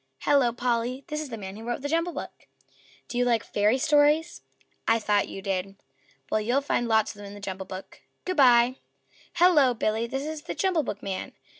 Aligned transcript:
"Hello, 0.21 0.51
Polly!" 0.51 1.03
"This 1.09 1.21
is 1.21 1.29
the 1.29 1.37
man 1.37 1.55
who 1.55 1.63
wrote 1.63 1.83
the 1.83 1.87
JUMBLE 1.87 2.13
BOOK. 2.13 2.47
Do 3.07 3.19
you 3.19 3.23
like 3.23 3.43
Fairy 3.43 3.77
Stories? 3.77 4.41
I 4.87 4.97
thought 4.97 5.27
you 5.27 5.43
did. 5.43 5.75
Well, 6.31 6.41
you'll 6.41 6.61
find 6.61 6.87
lots 6.87 7.11
of 7.11 7.17
them 7.17 7.27
in 7.27 7.35
the 7.35 7.39
JUMBLE 7.39 7.67
BOOK. 7.67 8.01
Good 8.25 8.37
by." 8.37 8.77
"Hello, 9.33 9.75
Billy." 9.75 10.07
"This 10.07 10.23
is 10.23 10.41
the 10.41 10.55
JUMBLE 10.55 10.81
BOOKman. 10.85 11.33